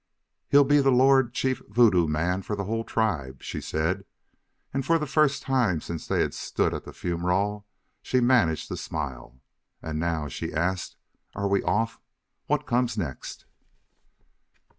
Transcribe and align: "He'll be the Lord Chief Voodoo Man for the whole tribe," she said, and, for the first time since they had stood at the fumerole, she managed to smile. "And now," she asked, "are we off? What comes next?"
"He'll 0.49 0.63
be 0.63 0.79
the 0.79 0.89
Lord 0.89 1.31
Chief 1.31 1.61
Voodoo 1.69 2.07
Man 2.07 2.41
for 2.41 2.55
the 2.55 2.63
whole 2.63 2.83
tribe," 2.83 3.43
she 3.43 3.61
said, 3.61 4.03
and, 4.73 4.83
for 4.83 4.97
the 4.97 5.05
first 5.05 5.43
time 5.43 5.79
since 5.79 6.07
they 6.07 6.21
had 6.21 6.33
stood 6.33 6.73
at 6.73 6.85
the 6.85 6.91
fumerole, 6.91 7.67
she 8.01 8.19
managed 8.19 8.69
to 8.69 8.77
smile. 8.77 9.39
"And 9.79 9.99
now," 9.99 10.27
she 10.27 10.51
asked, 10.55 10.95
"are 11.35 11.47
we 11.47 11.61
off? 11.61 11.99
What 12.47 12.65
comes 12.65 12.97
next?" 12.97 13.45